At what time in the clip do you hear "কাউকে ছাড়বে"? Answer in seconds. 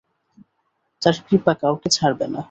1.61-2.25